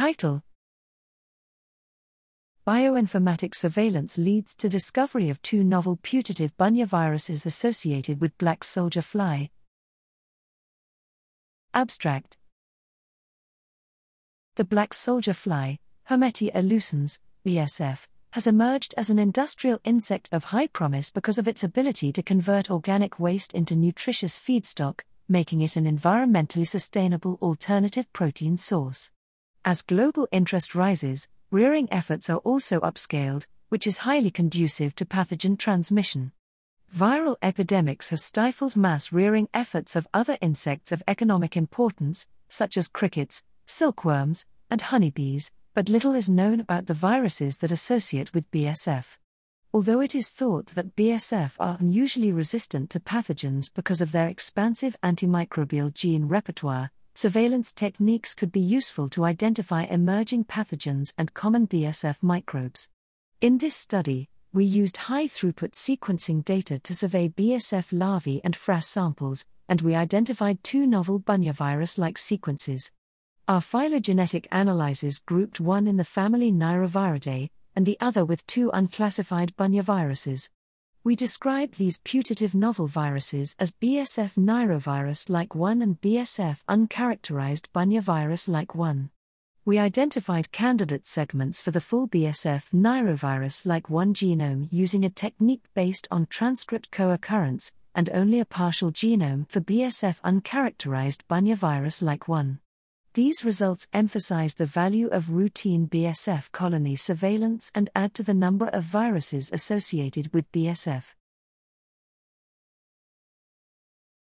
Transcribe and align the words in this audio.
Title 0.00 0.42
Bioinformatics 2.66 3.56
surveillance 3.56 4.16
leads 4.16 4.54
to 4.54 4.66
discovery 4.66 5.28
of 5.28 5.42
two 5.42 5.62
novel 5.62 5.98
putative 6.02 6.56
bunya 6.56 6.86
viruses 6.86 7.44
associated 7.44 8.18
with 8.18 8.38
black 8.38 8.64
soldier 8.64 9.02
fly. 9.02 9.50
Abstract 11.74 12.38
The 14.54 14.64
black 14.64 14.94
soldier 14.94 15.34
fly, 15.34 15.78
Hermetia 16.04 16.52
illucens, 16.52 17.18
BSF, 17.44 18.06
has 18.30 18.46
emerged 18.46 18.94
as 18.96 19.10
an 19.10 19.18
industrial 19.18 19.80
insect 19.84 20.30
of 20.32 20.44
high 20.44 20.68
promise 20.68 21.10
because 21.10 21.36
of 21.36 21.46
its 21.46 21.62
ability 21.62 22.10
to 22.12 22.22
convert 22.22 22.70
organic 22.70 23.20
waste 23.20 23.52
into 23.52 23.76
nutritious 23.76 24.38
feedstock, 24.38 25.00
making 25.28 25.60
it 25.60 25.76
an 25.76 25.84
environmentally 25.84 26.66
sustainable 26.66 27.38
alternative 27.42 28.10
protein 28.14 28.56
source. 28.56 29.12
As 29.62 29.82
global 29.82 30.26
interest 30.32 30.74
rises, 30.74 31.28
rearing 31.50 31.86
efforts 31.92 32.30
are 32.30 32.38
also 32.38 32.80
upscaled, 32.80 33.46
which 33.68 33.86
is 33.86 33.98
highly 33.98 34.30
conducive 34.30 34.94
to 34.94 35.04
pathogen 35.04 35.58
transmission. 35.58 36.32
Viral 36.96 37.36
epidemics 37.42 38.08
have 38.08 38.20
stifled 38.20 38.74
mass 38.74 39.12
rearing 39.12 39.50
efforts 39.52 39.94
of 39.96 40.08
other 40.14 40.38
insects 40.40 40.92
of 40.92 41.02
economic 41.06 41.58
importance, 41.58 42.26
such 42.48 42.78
as 42.78 42.88
crickets, 42.88 43.42
silkworms, 43.66 44.46
and 44.70 44.80
honeybees, 44.80 45.52
but 45.74 45.90
little 45.90 46.14
is 46.14 46.30
known 46.30 46.60
about 46.60 46.86
the 46.86 46.94
viruses 46.94 47.58
that 47.58 47.70
associate 47.70 48.32
with 48.32 48.50
BSF. 48.50 49.18
Although 49.74 50.00
it 50.00 50.14
is 50.14 50.30
thought 50.30 50.68
that 50.68 50.96
BSF 50.96 51.56
are 51.60 51.76
unusually 51.78 52.32
resistant 52.32 52.88
to 52.90 52.98
pathogens 52.98 53.72
because 53.72 54.00
of 54.00 54.12
their 54.12 54.26
expansive 54.26 54.96
antimicrobial 55.02 55.92
gene 55.92 56.28
repertoire, 56.28 56.90
surveillance 57.14 57.72
techniques 57.72 58.34
could 58.34 58.52
be 58.52 58.60
useful 58.60 59.08
to 59.10 59.24
identify 59.24 59.84
emerging 59.84 60.44
pathogens 60.44 61.12
and 61.18 61.34
common 61.34 61.66
BSF 61.66 62.22
microbes. 62.22 62.88
In 63.40 63.58
this 63.58 63.74
study, 63.74 64.28
we 64.52 64.64
used 64.64 64.96
high 64.96 65.26
throughput 65.26 65.72
sequencing 65.72 66.44
data 66.44 66.78
to 66.80 66.94
survey 66.94 67.28
BSF 67.28 67.88
larvae 67.92 68.40
and 68.42 68.54
frass 68.54 68.84
samples, 68.84 69.46
and 69.68 69.80
we 69.80 69.94
identified 69.94 70.64
two 70.64 70.86
novel 70.86 71.20
bunya 71.20 71.52
virus 71.52 71.98
like 71.98 72.18
sequences. 72.18 72.92
Our 73.46 73.60
phylogenetic 73.60 74.46
analyses 74.50 75.18
grouped 75.18 75.60
one 75.60 75.86
in 75.86 75.96
the 75.96 76.04
family 76.04 76.52
Nairoviridae, 76.52 77.50
and 77.76 77.86
the 77.86 77.96
other 78.00 78.24
with 78.24 78.46
two 78.46 78.70
unclassified 78.72 79.56
bunya 79.56 79.82
viruses. 79.82 80.50
We 81.02 81.16
describe 81.16 81.76
these 81.76 81.98
putative 82.04 82.54
novel 82.54 82.86
viruses 82.86 83.56
as 83.58 83.72
BSF 83.72 84.34
nairovirus 84.34 85.30
like 85.30 85.54
1 85.54 85.80
and 85.80 85.98
BSF 85.98 86.62
uncharacterized 86.68 87.68
bunyavirus 87.74 88.48
like 88.48 88.74
1. 88.74 89.08
We 89.64 89.78
identified 89.78 90.52
candidate 90.52 91.06
segments 91.06 91.62
for 91.62 91.70
the 91.70 91.80
full 91.80 92.06
BSF 92.06 92.68
nairovirus 92.74 93.64
like 93.64 93.88
1 93.88 94.12
genome 94.12 94.68
using 94.70 95.06
a 95.06 95.08
technique 95.08 95.64
based 95.72 96.06
on 96.10 96.26
transcript 96.26 96.90
co 96.90 97.12
occurrence, 97.12 97.72
and 97.94 98.10
only 98.12 98.38
a 98.38 98.44
partial 98.44 98.92
genome 98.92 99.50
for 99.50 99.60
BSF 99.60 100.20
uncharacterized 100.20 101.22
bunyavirus 101.30 102.02
like 102.02 102.28
1. 102.28 102.58
These 103.14 103.44
results 103.44 103.88
emphasize 103.92 104.54
the 104.54 104.66
value 104.66 105.08
of 105.08 105.32
routine 105.32 105.88
BSF 105.88 106.52
colony 106.52 106.94
surveillance 106.94 107.72
and 107.74 107.90
add 107.92 108.14
to 108.14 108.22
the 108.22 108.34
number 108.34 108.68
of 108.68 108.84
viruses 108.84 109.50
associated 109.52 110.32
with 110.32 110.50
BSF. 110.52 111.14